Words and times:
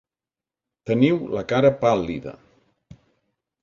Teniu 0.91 1.21
la 1.37 1.45
cara 1.53 1.73
pàl·lida. 1.85 2.37